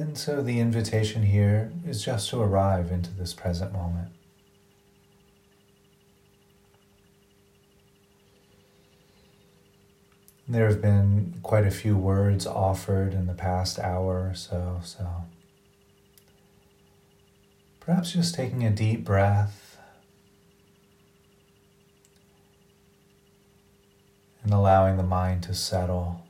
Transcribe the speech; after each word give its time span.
And 0.00 0.16
so 0.16 0.40
the 0.40 0.60
invitation 0.60 1.24
here 1.24 1.70
is 1.86 2.02
just 2.02 2.30
to 2.30 2.40
arrive 2.40 2.90
into 2.90 3.10
this 3.10 3.34
present 3.34 3.74
moment. 3.74 4.08
There 10.48 10.66
have 10.68 10.80
been 10.80 11.38
quite 11.42 11.66
a 11.66 11.70
few 11.70 11.98
words 11.98 12.46
offered 12.46 13.12
in 13.12 13.26
the 13.26 13.34
past 13.34 13.78
hour 13.78 14.30
or 14.30 14.34
so, 14.34 14.80
so 14.82 15.06
perhaps 17.78 18.12
just 18.12 18.34
taking 18.34 18.64
a 18.64 18.70
deep 18.70 19.04
breath 19.04 19.76
and 24.42 24.54
allowing 24.54 24.96
the 24.96 25.02
mind 25.02 25.42
to 25.42 25.54
settle. 25.54 26.24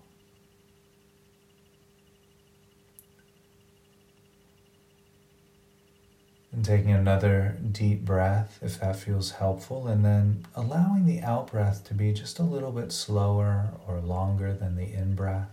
And 6.52 6.64
taking 6.64 6.90
another 6.90 7.58
deep 7.70 8.04
breath 8.04 8.58
if 8.60 8.80
that 8.80 8.96
feels 8.96 9.30
helpful, 9.32 9.86
and 9.86 10.04
then 10.04 10.46
allowing 10.56 11.06
the 11.06 11.20
out 11.20 11.52
breath 11.52 11.84
to 11.84 11.94
be 11.94 12.12
just 12.12 12.40
a 12.40 12.42
little 12.42 12.72
bit 12.72 12.90
slower 12.90 13.74
or 13.86 14.00
longer 14.00 14.52
than 14.52 14.74
the 14.74 14.92
in 14.92 15.14
breath. 15.14 15.50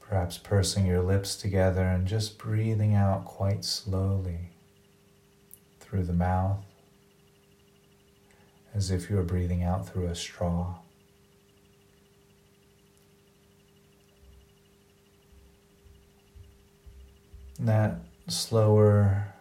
Perhaps 0.00 0.38
pursing 0.38 0.86
your 0.86 1.02
lips 1.02 1.36
together 1.36 1.82
and 1.82 2.08
just 2.08 2.36
breathing 2.36 2.96
out 2.96 3.24
quite 3.24 3.64
slowly 3.64 4.50
through 5.78 6.02
the 6.02 6.12
mouth, 6.12 6.64
as 8.74 8.90
if 8.90 9.08
you 9.08 9.14
were 9.14 9.22
breathing 9.22 9.62
out 9.62 9.88
through 9.88 10.06
a 10.06 10.16
straw. 10.16 10.80
That 17.60 18.00
slower, 18.28 19.34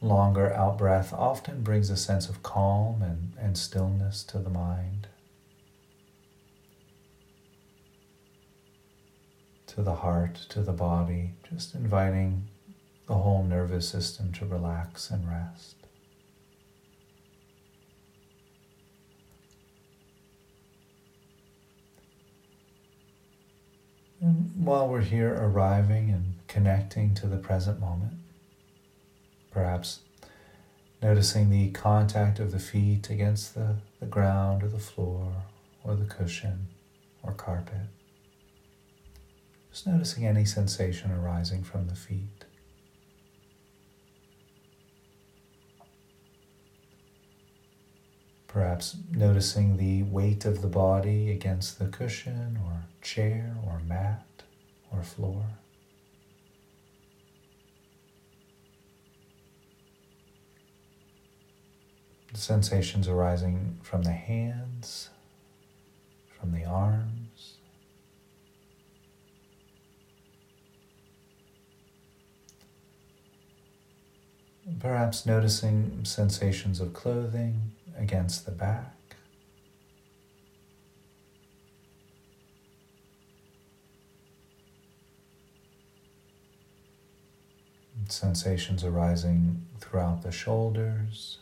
longer 0.00 0.52
out 0.52 0.78
breath 0.78 1.12
often 1.12 1.62
brings 1.62 1.90
a 1.90 1.96
sense 1.96 2.28
of 2.28 2.42
calm 2.42 3.02
and, 3.02 3.32
and 3.38 3.56
stillness 3.58 4.22
to 4.24 4.38
the 4.38 4.50
mind, 4.50 5.08
to 9.66 9.82
the 9.82 9.96
heart, 9.96 10.34
to 10.48 10.62
the 10.62 10.72
body, 10.72 11.34
just 11.48 11.74
inviting 11.74 12.48
the 13.06 13.14
whole 13.14 13.42
nervous 13.42 13.88
system 13.88 14.32
to 14.32 14.46
relax 14.46 15.10
and 15.10 15.28
rest. 15.28 15.76
And 24.20 24.52
while 24.64 24.88
we're 24.88 25.00
here 25.00 25.34
arriving 25.34 26.10
and 26.10 26.41
connecting 26.52 27.14
to 27.14 27.26
the 27.26 27.38
present 27.38 27.80
moment, 27.80 28.12
perhaps 29.50 30.00
noticing 31.00 31.48
the 31.48 31.70
contact 31.70 32.38
of 32.38 32.52
the 32.52 32.58
feet 32.58 33.08
against 33.08 33.54
the, 33.54 33.76
the 34.00 34.06
ground 34.06 34.62
or 34.62 34.68
the 34.68 34.78
floor 34.78 35.32
or 35.82 35.96
the 35.96 36.04
cushion 36.04 36.68
or 37.22 37.32
carpet. 37.32 37.88
Just 39.70 39.86
noticing 39.86 40.26
any 40.26 40.44
sensation 40.44 41.10
arising 41.10 41.64
from 41.64 41.88
the 41.88 41.94
feet. 41.94 42.44
Perhaps 48.46 48.98
noticing 49.10 49.78
the 49.78 50.02
weight 50.02 50.44
of 50.44 50.60
the 50.60 50.68
body 50.68 51.30
against 51.30 51.78
the 51.78 51.86
cushion 51.86 52.58
or 52.62 52.84
chair 53.00 53.56
or 53.66 53.80
mat 53.86 54.26
or 54.92 55.02
floor. 55.02 55.46
Sensations 62.34 63.06
arising 63.06 63.78
from 63.82 64.02
the 64.02 64.10
hands, 64.10 65.10
from 66.26 66.50
the 66.50 66.64
arms. 66.64 67.58
Perhaps 74.80 75.24
noticing 75.26 76.04
sensations 76.04 76.80
of 76.80 76.92
clothing 76.92 77.72
against 77.96 78.44
the 78.44 78.50
back. 78.50 78.96
Sensations 88.08 88.82
arising 88.82 89.64
throughout 89.78 90.22
the 90.22 90.32
shoulders. 90.32 91.38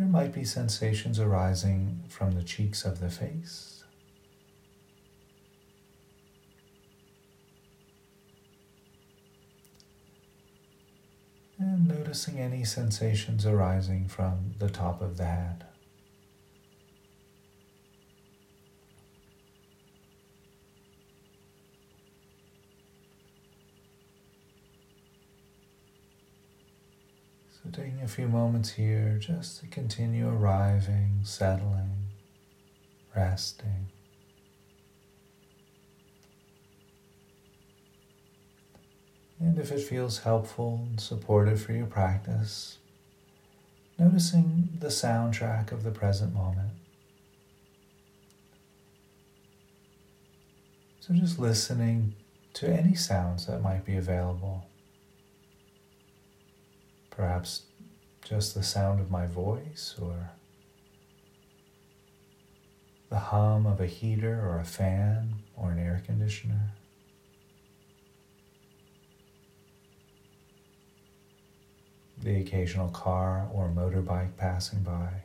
There 0.00 0.08
might 0.08 0.32
be 0.32 0.44
sensations 0.44 1.20
arising 1.20 2.04
from 2.08 2.30
the 2.30 2.42
cheeks 2.42 2.86
of 2.86 3.00
the 3.00 3.10
face. 3.10 3.84
And 11.58 11.86
noticing 11.86 12.38
any 12.38 12.64
sensations 12.64 13.44
arising 13.44 14.08
from 14.08 14.54
the 14.58 14.70
top 14.70 15.02
of 15.02 15.18
the 15.18 15.26
head. 15.26 15.66
Taking 27.72 28.02
a 28.02 28.08
few 28.08 28.26
moments 28.26 28.70
here 28.70 29.16
just 29.20 29.60
to 29.60 29.66
continue 29.68 30.28
arriving, 30.28 31.20
settling, 31.22 32.08
resting. 33.14 33.86
And 39.38 39.56
if 39.56 39.70
it 39.70 39.80
feels 39.80 40.18
helpful 40.18 40.84
and 40.88 41.00
supportive 41.00 41.62
for 41.62 41.72
your 41.72 41.86
practice, 41.86 42.78
noticing 43.98 44.70
the 44.78 44.88
soundtrack 44.88 45.70
of 45.70 45.84
the 45.84 45.92
present 45.92 46.34
moment. 46.34 46.72
So, 50.98 51.14
just 51.14 51.38
listening 51.38 52.16
to 52.54 52.68
any 52.68 52.94
sounds 52.94 53.46
that 53.46 53.62
might 53.62 53.84
be 53.84 53.96
available. 53.96 54.69
Perhaps 57.10 57.62
just 58.24 58.54
the 58.54 58.62
sound 58.62 59.00
of 59.00 59.10
my 59.10 59.26
voice 59.26 59.96
or 60.00 60.30
the 63.10 63.18
hum 63.18 63.66
of 63.66 63.80
a 63.80 63.86
heater 63.86 64.40
or 64.40 64.60
a 64.60 64.64
fan 64.64 65.34
or 65.56 65.72
an 65.72 65.78
air 65.78 66.02
conditioner. 66.06 66.70
The 72.18 72.40
occasional 72.40 72.88
car 72.90 73.48
or 73.52 73.68
motorbike 73.68 74.36
passing 74.36 74.82
by. 74.82 75.24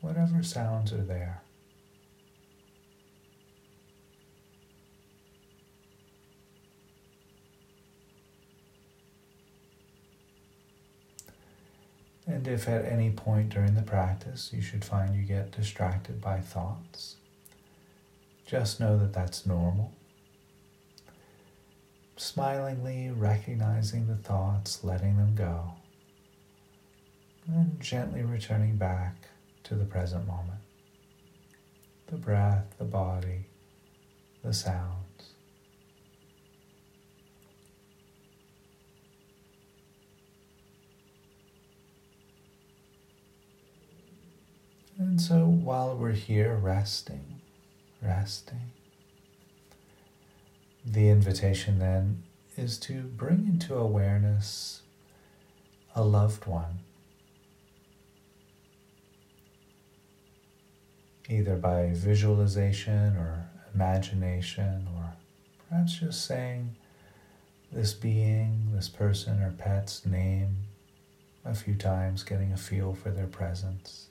Whatever 0.00 0.42
sounds 0.42 0.92
are 0.92 1.02
there. 1.02 1.42
And 12.26 12.46
if 12.46 12.68
at 12.68 12.84
any 12.84 13.10
point 13.10 13.48
during 13.48 13.74
the 13.74 13.82
practice 13.82 14.50
you 14.52 14.62
should 14.62 14.84
find 14.84 15.14
you 15.14 15.22
get 15.22 15.50
distracted 15.50 16.20
by 16.20 16.40
thoughts, 16.40 17.16
just 18.46 18.80
know 18.80 18.98
that 18.98 19.12
that's 19.12 19.46
normal. 19.46 19.92
Smilingly 22.16 23.10
recognizing 23.10 24.06
the 24.06 24.16
thoughts, 24.16 24.84
letting 24.84 25.16
them 25.16 25.34
go, 25.34 25.72
and 27.46 27.80
gently 27.80 28.22
returning 28.22 28.76
back 28.76 29.28
to 29.64 29.74
the 29.74 29.84
present 29.84 30.26
moment. 30.26 30.60
The 32.08 32.16
breath, 32.16 32.74
the 32.78 32.84
body, 32.84 33.46
the 34.42 34.52
sound. 34.52 35.04
And 45.00 45.18
so 45.18 45.46
while 45.46 45.96
we're 45.96 46.12
here 46.12 46.54
resting, 46.54 47.40
resting, 48.02 48.70
the 50.84 51.08
invitation 51.08 51.78
then 51.78 52.22
is 52.54 52.78
to 52.80 53.04
bring 53.04 53.46
into 53.46 53.74
awareness 53.74 54.82
a 55.96 56.04
loved 56.04 56.46
one, 56.46 56.80
either 61.30 61.56
by 61.56 61.92
visualization 61.94 63.16
or 63.16 63.48
imagination, 63.74 64.86
or 64.94 65.14
perhaps 65.66 65.94
just 65.94 66.26
saying 66.26 66.76
this 67.72 67.94
being, 67.94 68.68
this 68.74 68.90
person, 68.90 69.42
or 69.42 69.50
pet's 69.52 70.04
name 70.04 70.56
a 71.42 71.54
few 71.54 71.74
times, 71.74 72.22
getting 72.22 72.52
a 72.52 72.58
feel 72.58 72.92
for 72.92 73.10
their 73.10 73.26
presence. 73.26 74.09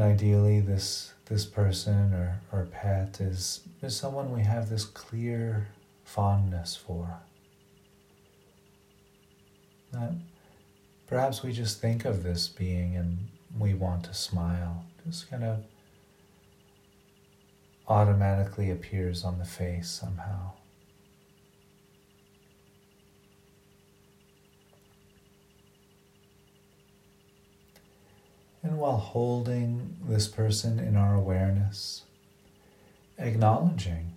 And 0.00 0.12
ideally, 0.14 0.60
this 0.60 1.12
this 1.26 1.44
person 1.44 2.14
or, 2.14 2.40
or 2.50 2.64
pet 2.64 3.20
is, 3.20 3.60
is 3.82 3.94
someone 3.94 4.32
we 4.32 4.42
have 4.44 4.70
this 4.70 4.86
clear 4.86 5.68
fondness 6.04 6.74
for. 6.74 7.20
That 9.92 10.12
perhaps 11.06 11.42
we 11.42 11.52
just 11.52 11.82
think 11.82 12.06
of 12.06 12.22
this 12.22 12.48
being 12.48 12.96
and 12.96 13.28
we 13.58 13.74
want 13.74 14.04
to 14.04 14.14
smile. 14.14 14.86
Just 15.06 15.28
kind 15.28 15.44
of 15.44 15.58
automatically 17.86 18.70
appears 18.70 19.22
on 19.22 19.38
the 19.38 19.44
face 19.44 19.90
somehow. 19.90 20.52
And 28.62 28.78
while 28.78 28.98
holding 28.98 29.96
this 30.06 30.28
person 30.28 30.78
in 30.78 30.96
our 30.96 31.14
awareness, 31.14 32.02
acknowledging 33.18 34.12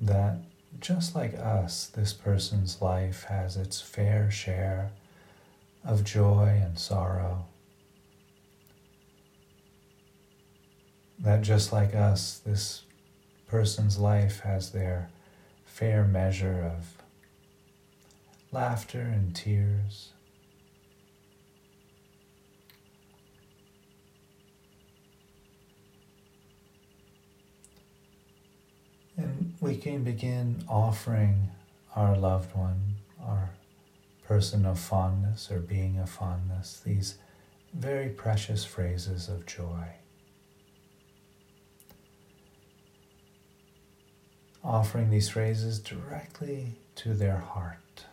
that 0.00 0.38
just 0.78 1.14
like 1.14 1.34
us, 1.34 1.86
this 1.86 2.12
person's 2.12 2.82
life 2.82 3.24
has 3.24 3.56
its 3.56 3.80
fair 3.80 4.30
share 4.30 4.90
of 5.84 6.04
joy 6.04 6.60
and 6.62 6.78
sorrow. 6.78 7.46
That 11.18 11.40
just 11.40 11.72
like 11.72 11.94
us, 11.94 12.40
this 12.44 12.82
person's 13.46 13.98
life 13.98 14.40
has 14.40 14.72
their 14.72 15.08
fair 15.64 16.04
measure 16.04 16.72
of 16.76 17.02
laughter 18.52 19.00
and 19.00 19.34
tears. 19.34 20.12
And 29.16 29.55
we 29.66 29.76
can 29.76 30.04
begin 30.04 30.62
offering 30.68 31.50
our 31.96 32.16
loved 32.16 32.54
one, 32.54 32.94
our 33.20 33.50
person 34.22 34.64
of 34.64 34.78
fondness 34.78 35.50
or 35.50 35.58
being 35.58 35.98
of 35.98 36.08
fondness, 36.08 36.80
these 36.86 37.18
very 37.74 38.08
precious 38.08 38.64
phrases 38.64 39.28
of 39.28 39.44
joy. 39.44 39.88
Offering 44.62 45.10
these 45.10 45.28
phrases 45.28 45.80
directly 45.80 46.78
to 46.94 47.12
their 47.12 47.38
heart. 47.38 48.04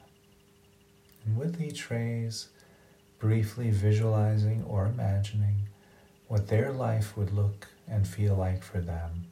And 1.24 1.38
with 1.38 1.62
each 1.62 1.84
phrase, 1.84 2.48
briefly 3.20 3.70
visualizing 3.70 4.64
or 4.64 4.88
imagining 4.88 5.68
what 6.28 6.48
their 6.48 6.72
life 6.72 7.16
would 7.16 7.32
look 7.32 7.68
and 7.88 8.08
feel 8.08 8.34
like 8.34 8.64
for 8.64 8.82
them 8.82 9.28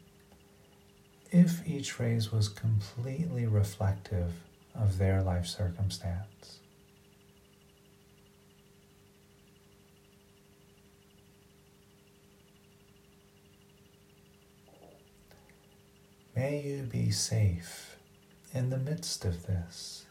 if 1.31 1.65
each 1.65 1.91
phrase 1.93 2.31
was 2.31 2.49
completely 2.49 3.45
reflective 3.45 4.33
of 4.75 4.97
their 4.97 5.21
life 5.21 5.47
circumstance. 5.47 6.59
May 16.35 16.61
you 16.61 16.83
be 16.83 17.11
safe 17.11 17.97
in 18.53 18.69
the 18.69 18.77
midst 18.77 19.23
of 19.25 19.45
this. 19.45 20.05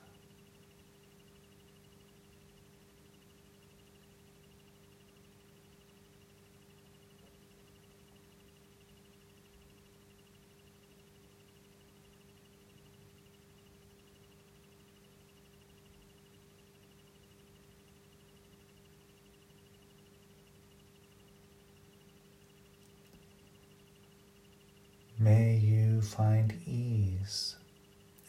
May 25.23 25.59
you 25.59 26.01
find 26.01 26.55
ease 26.67 27.57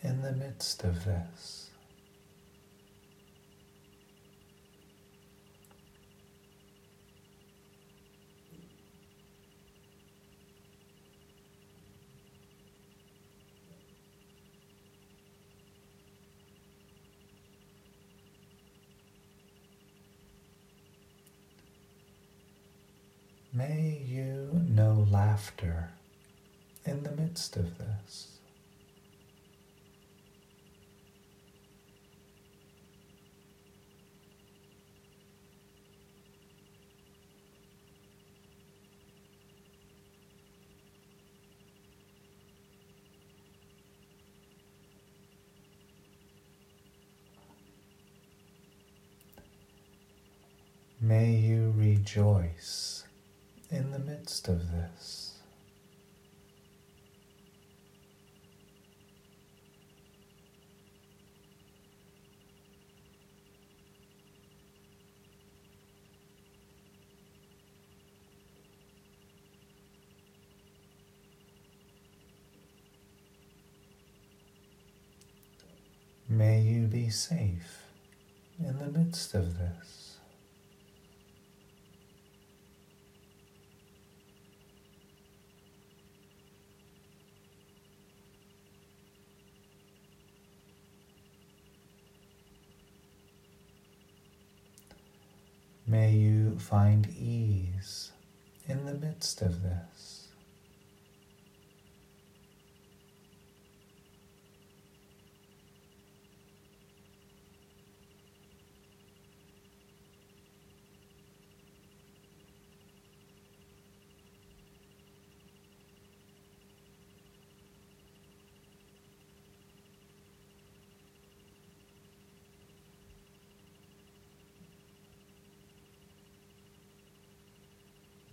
in 0.04 0.22
the 0.22 0.34
midst 0.62 0.84
of 0.84 1.06
this. 1.06 1.72
May 23.52 24.04
you 24.06 24.62
know 24.70 25.08
laughter 25.10 25.90
in 26.86 27.02
the 27.02 27.12
midst 27.14 27.58
of 27.58 27.80
this. 27.80 28.32
May 51.04 51.32
you 51.32 51.74
rejoice 52.16 53.06
in 53.70 53.92
the 53.92 54.00
midst 54.00 54.50
of 54.50 54.60
this. 54.72 55.40
May 76.28 76.62
you 76.62 76.88
be 76.88 77.10
safe 77.10 77.86
in 78.60 78.80
the 78.80 78.88
midst 78.88 79.34
of 79.34 79.58
this. 79.58 80.02
May 95.92 96.12
you 96.12 96.58
find 96.72 97.06
ease 97.20 98.14
in 98.66 98.86
the 98.86 98.94
midst 98.94 99.42
of 99.42 99.62
this. 99.62 100.22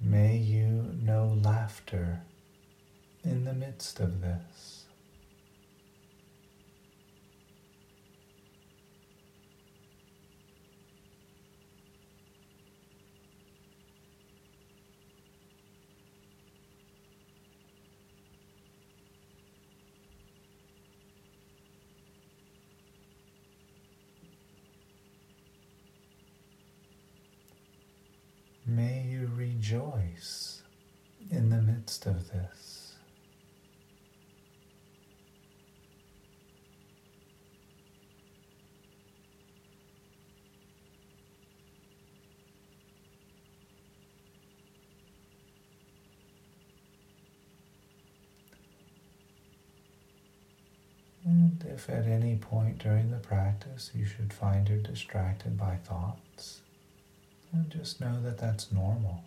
May 0.00 0.36
you 0.36 0.94
know 1.02 1.38
life 1.42 1.82
the 3.48 3.54
midst 3.54 3.98
of 4.00 4.20
this. 4.20 4.84
May 28.66 29.06
you 29.08 29.30
rejoice 29.34 30.62
in 31.30 31.48
the 31.48 31.62
midst 31.62 32.04
of 32.04 32.30
this. 32.30 32.78
And 51.24 51.60
if 51.78 51.88
at 51.88 52.06
any 52.06 52.34
point 52.34 52.78
during 52.78 53.08
the 53.08 53.18
practice 53.18 53.92
you 53.94 54.04
should 54.04 54.32
find 54.32 54.68
you're 54.68 54.78
distracted 54.78 55.56
by 55.56 55.76
thoughts, 55.76 56.62
just 57.68 58.00
know 58.00 58.20
that 58.20 58.36
that's 58.36 58.72
normal. 58.72 59.22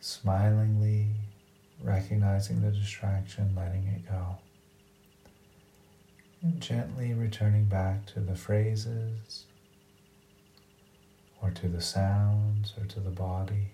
Smilingly 0.00 1.06
recognizing 1.80 2.62
the 2.62 2.72
distraction, 2.72 3.54
letting 3.56 3.86
it 3.86 4.08
go. 4.08 4.38
And 6.42 6.60
gently 6.60 7.14
returning 7.14 7.66
back 7.66 8.06
to 8.06 8.20
the 8.20 8.34
phrases, 8.34 9.44
or 11.40 11.52
to 11.52 11.68
the 11.68 11.80
sounds, 11.80 12.74
or 12.76 12.86
to 12.86 12.98
the 12.98 13.10
body. 13.10 13.70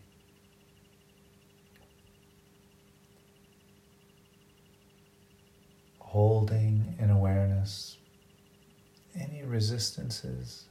Holding 6.08 6.96
in 6.98 7.10
awareness 7.10 7.98
any 9.14 9.42
resistances 9.42 10.64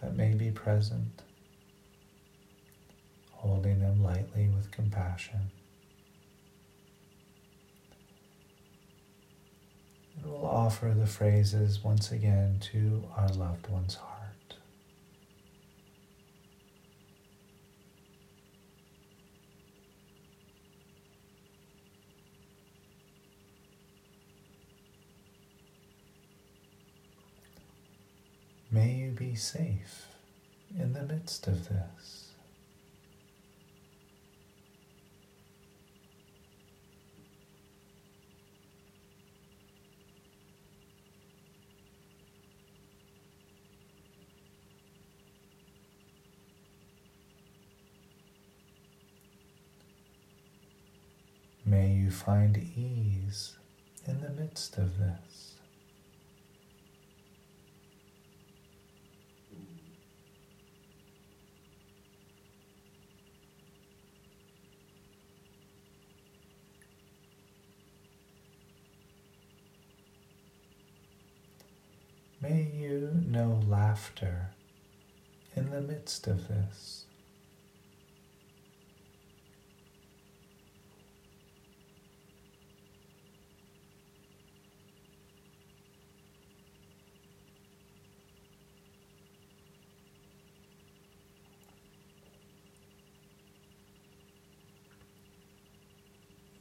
that 0.00 0.14
may 0.14 0.34
be 0.34 0.52
present, 0.52 1.22
holding 3.32 3.80
them 3.80 4.04
lightly 4.04 4.48
with 4.54 4.70
compassion. 4.70 5.50
And 10.16 10.30
we'll 10.30 10.46
offer 10.46 10.94
the 10.96 11.06
phrases 11.06 11.82
once 11.82 12.12
again 12.12 12.58
to 12.72 13.02
our 13.16 13.28
loved 13.30 13.68
one's 13.68 13.96
heart. 13.96 14.10
May 28.70 28.94
you 28.94 29.10
safe 29.34 30.06
in 30.78 30.92
the 30.92 31.02
midst 31.02 31.46
of 31.46 31.68
this. 31.68 32.24
May 51.66 51.92
you 51.92 52.10
find 52.10 52.56
ease 52.56 53.56
in 54.06 54.20
the 54.20 54.28
midst 54.28 54.76
of 54.76 54.98
this. 54.98 55.53
May 72.46 72.68
you 72.74 73.22
know 73.26 73.62
laughter 73.66 74.50
in 75.56 75.70
the 75.70 75.80
midst 75.80 76.26
of 76.26 76.46
this. 76.46 77.06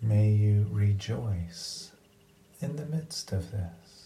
May 0.01 0.29
you 0.29 0.65
rejoice 0.71 1.91
in 2.61 2.77
the 2.77 2.85
midst 2.85 3.33
of 3.33 3.51
this. 3.51 4.02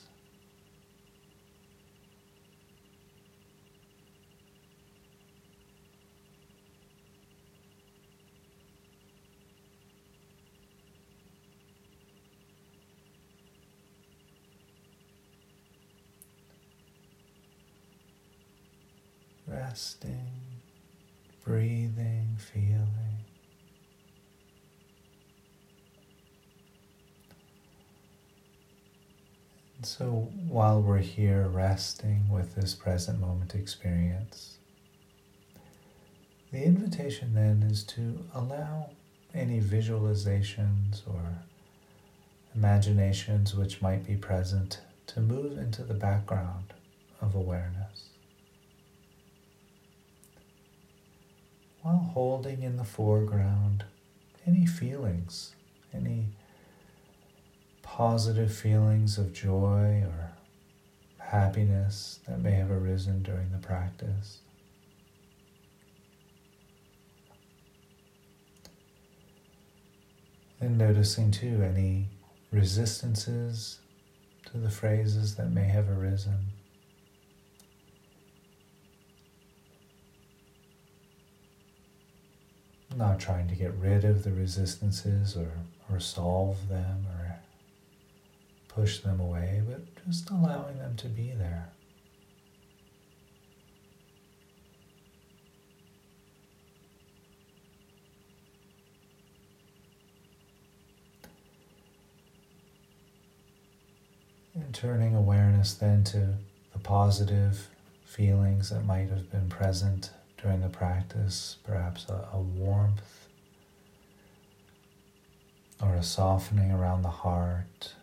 Resting, 19.67 20.31
breathing, 21.43 22.37
feeling. 22.37 22.87
And 29.75 29.85
so 29.85 30.29
while 30.47 30.81
we're 30.81 30.99
here 30.99 31.49
resting 31.49 32.29
with 32.29 32.55
this 32.55 32.75
present 32.75 33.19
moment 33.19 33.55
experience, 33.55 34.57
the 36.53 36.63
invitation 36.63 37.33
then 37.33 37.61
is 37.69 37.83
to 37.83 38.19
allow 38.33 38.91
any 39.33 39.59
visualizations 39.59 41.01
or 41.05 41.39
imaginations 42.55 43.53
which 43.53 43.81
might 43.81 44.07
be 44.07 44.15
present 44.15 44.79
to 45.07 45.19
move 45.19 45.57
into 45.57 45.83
the 45.83 45.93
background 45.93 46.73
of 47.21 47.35
awareness. 47.35 48.16
While 51.87 52.11
holding 52.13 52.63
in 52.63 52.75
the 52.75 52.83
foreground 52.83 53.85
any 54.45 54.65
feelings, 54.65 55.55
any 55.93 56.25
positive 57.81 58.53
feelings 58.53 59.17
of 59.17 59.31
joy 59.31 60.03
or 60.05 60.33
happiness 61.17 62.19
that 62.27 62.41
may 62.41 62.51
have 62.51 62.69
arisen 62.69 63.23
during 63.23 63.49
the 63.53 63.57
practice. 63.57 64.39
And 70.59 70.77
noticing 70.77 71.31
too 71.31 71.63
any 71.63 72.09
resistances 72.51 73.79
to 74.51 74.57
the 74.57 74.69
phrases 74.69 75.35
that 75.35 75.51
may 75.51 75.67
have 75.69 75.87
arisen. 75.87 76.47
Not 82.97 83.19
trying 83.19 83.47
to 83.47 83.55
get 83.55 83.73
rid 83.75 84.03
of 84.03 84.23
the 84.23 84.31
resistances 84.31 85.37
or, 85.37 85.51
or 85.91 85.99
solve 85.99 86.67
them 86.67 87.05
or 87.07 87.35
push 88.67 88.99
them 88.99 89.19
away, 89.19 89.61
but 89.67 89.81
just 90.07 90.29
allowing 90.31 90.77
them 90.77 90.95
to 90.95 91.07
be 91.07 91.31
there. 91.31 91.69
And 104.55 104.73
turning 104.73 105.15
awareness 105.15 105.75
then 105.75 106.03
to 106.05 106.33
the 106.73 106.79
positive 106.79 107.69
feelings 108.05 108.71
that 108.71 108.85
might 108.85 109.09
have 109.09 109.31
been 109.31 109.49
present 109.49 110.09
during 110.41 110.61
the 110.61 110.69
practice, 110.69 111.57
perhaps 111.63 112.05
a, 112.09 112.27
a 112.33 112.39
warmth 112.39 113.27
or 115.81 115.93
a 115.95 116.03
softening 116.03 116.71
around 116.71 117.03
the 117.03 117.09
heart, 117.09 117.93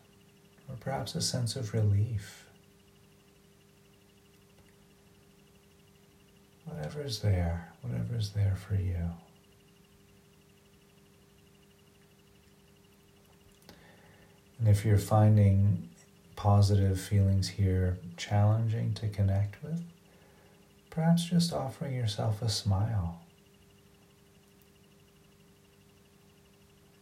or 0.68 0.76
perhaps 0.78 1.14
a 1.14 1.20
sense 1.20 1.56
of 1.56 1.74
relief. 1.74 2.46
Whatever 6.64 7.02
is 7.02 7.20
there, 7.20 7.72
whatever 7.82 8.16
is 8.16 8.30
there 8.30 8.56
for 8.56 8.74
you. 8.74 9.10
And 14.58 14.68
if 14.68 14.84
you're 14.84 14.98
finding 14.98 15.90
positive 16.36 17.00
feelings 17.00 17.48
here 17.48 17.98
challenging 18.16 18.94
to 18.94 19.08
connect 19.08 19.62
with, 19.62 19.82
perhaps 20.94 21.24
just 21.24 21.52
offering 21.52 21.94
yourself 21.94 22.40
a 22.40 22.48
smile 22.48 23.20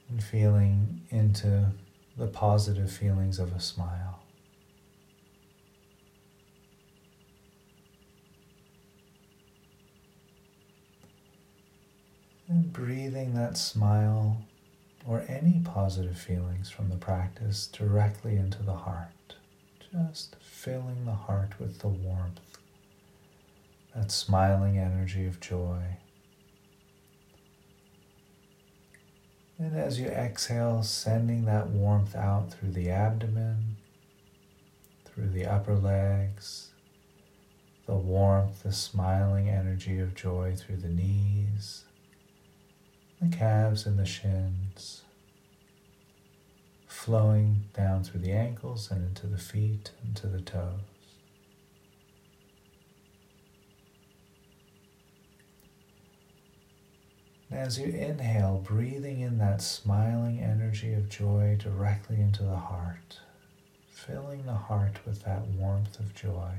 and 0.08 0.22
feeling 0.22 1.02
into 1.10 1.66
the 2.16 2.26
positive 2.26 2.90
feelings 2.90 3.38
of 3.38 3.52
a 3.52 3.60
smile. 3.60 4.20
And 12.48 12.72
breathing 12.72 13.34
that 13.34 13.56
smile 13.56 14.42
or 15.06 15.24
any 15.28 15.60
positive 15.64 16.18
feelings 16.18 16.70
from 16.70 16.90
the 16.90 16.96
practice 16.96 17.66
directly 17.66 18.36
into 18.36 18.62
the 18.62 18.74
heart. 18.74 19.08
Just 19.90 20.36
filling 20.40 21.04
the 21.04 21.12
heart 21.12 21.58
with 21.58 21.80
the 21.80 21.88
warmth, 21.88 22.40
that 23.94 24.10
smiling 24.10 24.78
energy 24.78 25.26
of 25.26 25.40
joy. 25.40 25.98
And 29.58 29.76
as 29.76 30.00
you 30.00 30.06
exhale, 30.08 30.82
sending 30.82 31.44
that 31.44 31.68
warmth 31.68 32.16
out 32.16 32.52
through 32.52 32.72
the 32.72 32.90
abdomen, 32.90 33.76
through 35.04 35.28
the 35.28 35.46
upper 35.46 35.74
legs, 35.74 36.72
the 37.86 37.94
warmth, 37.94 38.62
the 38.62 38.72
smiling 38.72 39.48
energy 39.48 39.98
of 39.98 40.14
joy 40.14 40.54
through 40.56 40.78
the 40.78 40.88
knees 40.88 41.84
the 43.22 43.36
calves 43.36 43.86
and 43.86 43.98
the 43.98 44.04
shins, 44.04 45.02
flowing 46.88 47.64
down 47.72 48.02
through 48.02 48.20
the 48.20 48.32
ankles 48.32 48.90
and 48.90 49.04
into 49.04 49.28
the 49.28 49.38
feet 49.38 49.92
and 50.02 50.16
to 50.16 50.26
the 50.26 50.40
toes. 50.40 50.80
And 57.52 57.60
as 57.60 57.78
you 57.78 57.84
inhale, 57.84 58.62
breathing 58.64 59.20
in 59.20 59.36
that 59.36 59.60
smiling 59.60 60.40
energy 60.40 60.94
of 60.94 61.10
joy 61.10 61.58
directly 61.60 62.18
into 62.18 62.42
the 62.44 62.56
heart, 62.56 63.20
filling 63.90 64.46
the 64.46 64.54
heart 64.54 65.00
with 65.04 65.22
that 65.24 65.46
warmth 65.48 66.00
of 66.00 66.14
joy. 66.14 66.52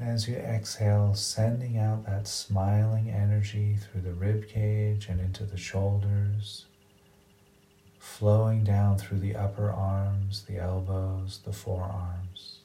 As 0.00 0.26
you 0.26 0.34
exhale, 0.34 1.14
sending 1.14 1.78
out 1.78 2.04
that 2.04 2.26
smiling 2.26 3.08
energy 3.10 3.76
through 3.76 4.00
the 4.00 4.12
rib 4.12 4.48
cage 4.48 5.06
and 5.08 5.20
into 5.20 5.44
the 5.44 5.56
shoulders, 5.56 6.64
flowing 8.00 8.64
down 8.64 8.98
through 8.98 9.20
the 9.20 9.36
upper 9.36 9.70
arms, 9.70 10.46
the 10.48 10.56
elbows, 10.56 11.42
the 11.44 11.52
forearms, 11.52 12.58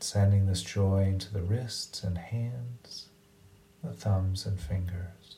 sending 0.00 0.46
this 0.46 0.62
joy 0.62 1.02
into 1.02 1.30
the 1.30 1.42
wrists 1.42 2.02
and 2.02 2.16
hands, 2.16 3.08
the 3.84 3.92
thumbs 3.92 4.46
and 4.46 4.58
fingers. 4.58 5.36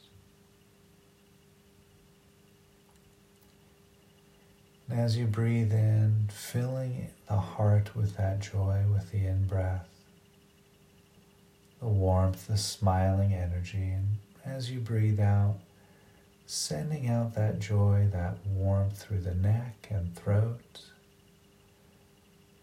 And 4.89 5.01
as 5.01 5.17
you 5.17 5.27
breathe 5.27 5.73
in, 5.73 6.29
filling 6.31 7.09
the 7.29 7.35
heart 7.35 7.97
with 7.97 8.17
that 8.17 8.39
joy 8.39 8.85
with 8.93 9.11
the 9.11 9.27
in 9.27 9.47
breath 9.47 9.89
the 11.81 11.87
warmth, 11.87 12.47
the 12.47 12.57
smiling 12.57 13.33
energy. 13.33 13.93
And 13.93 14.19
as 14.45 14.71
you 14.71 14.81
breathe 14.81 15.21
out, 15.21 15.57
sending 16.47 17.09
out 17.09 17.35
that 17.35 17.59
joy, 17.59 18.09
that 18.13 18.39
warmth 18.47 19.03
through 19.03 19.21
the 19.21 19.35
neck 19.35 19.89
and 19.91 20.15
throat, 20.15 20.81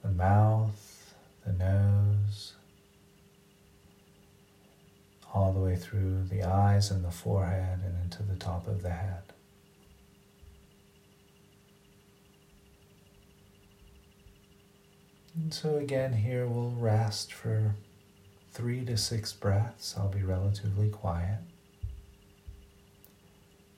the 0.02 0.10
mouth, 0.10 1.16
the 1.46 1.54
nose, 1.54 2.54
all 5.34 5.52
the 5.52 5.60
way 5.60 5.76
through 5.76 6.24
the 6.30 6.44
eyes 6.44 6.92
and 6.92 7.04
the 7.04 7.12
forehead 7.12 7.80
and 7.84 8.04
into 8.04 8.22
the 8.24 8.36
top 8.36 8.68
of 8.68 8.84
the 8.84 8.92
head. 8.92 9.24
And 15.36 15.52
so 15.54 15.78
again, 15.78 16.14
here 16.14 16.46
we'll 16.46 16.76
rest 16.78 17.34
for 17.34 17.76
three 18.52 18.86
to 18.86 18.96
six 18.96 19.34
breaths, 19.34 19.96
I'll 19.98 20.10
be 20.10 20.22
relatively 20.22 20.90
quiet. 20.90 21.40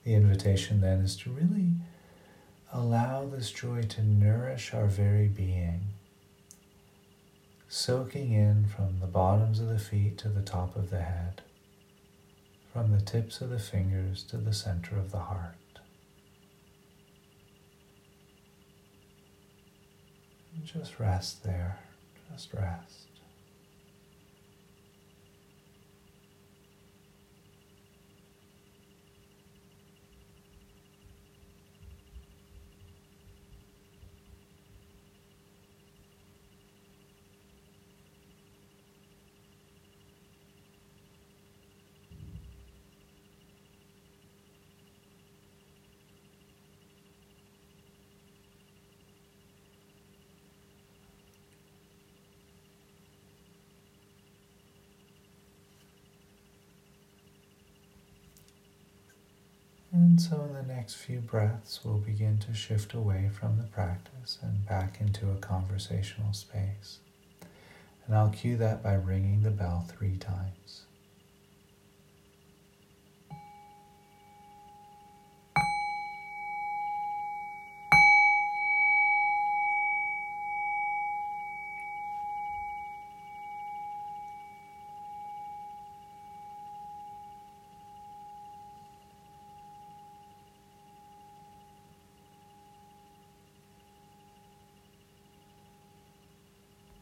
The 0.04 0.14
invitation 0.14 0.82
then 0.82 1.00
is 1.00 1.16
to 1.18 1.30
really 1.30 1.72
allow 2.72 3.24
this 3.24 3.50
joy 3.50 3.82
to 3.82 4.02
nourish 4.02 4.74
our 4.74 4.86
very 4.86 5.28
being, 5.28 5.80
soaking 7.68 8.32
in 8.32 8.66
from 8.66 9.00
the 9.00 9.06
bottoms 9.06 9.58
of 9.58 9.68
the 9.68 9.78
feet 9.78 10.18
to 10.18 10.28
the 10.28 10.42
top 10.42 10.76
of 10.76 10.90
the 10.90 11.00
head, 11.00 11.42
from 12.76 12.92
the 12.92 13.00
tips 13.00 13.40
of 13.40 13.48
the 13.48 13.58
fingers 13.58 14.22
to 14.22 14.36
the 14.36 14.52
center 14.52 14.98
of 14.98 15.10
the 15.10 15.18
heart. 15.18 15.56
And 20.54 20.62
just 20.62 21.00
rest 21.00 21.42
there, 21.42 21.78
just 22.30 22.52
rest. 22.52 23.15
And 59.96 60.20
so, 60.20 60.42
in 60.42 60.52
the 60.52 60.74
next 60.74 60.96
few 60.96 61.20
breaths, 61.20 61.80
we'll 61.82 61.96
begin 61.96 62.36
to 62.40 62.52
shift 62.52 62.92
away 62.92 63.30
from 63.32 63.56
the 63.56 63.64
practice 63.64 64.38
and 64.42 64.66
back 64.66 65.00
into 65.00 65.30
a 65.30 65.36
conversational 65.36 66.34
space. 66.34 66.98
And 68.06 68.14
I'll 68.14 68.28
cue 68.28 68.58
that 68.58 68.82
by 68.82 68.92
ringing 68.92 69.42
the 69.42 69.50
bell 69.50 69.86
three 69.88 70.18
times. 70.18 70.85